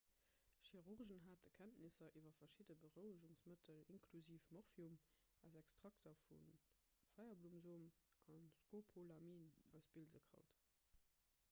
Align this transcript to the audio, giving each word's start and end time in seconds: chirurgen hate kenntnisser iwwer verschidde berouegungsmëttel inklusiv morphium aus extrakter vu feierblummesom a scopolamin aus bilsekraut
chirurgen 0.67 1.19
hate 1.25 1.49
kenntnisser 1.57 2.09
iwwer 2.21 2.33
verschidde 2.39 2.75
berouegungsmëttel 2.85 3.83
inklusiv 3.97 4.49
morphium 4.57 4.97
aus 5.49 5.59
extrakter 5.63 6.17
vu 6.25 6.41
feierblummesom 7.13 7.87
a 8.39 8.41
scopolamin 8.59 9.49
aus 9.75 9.93
bilsekraut 9.99 10.61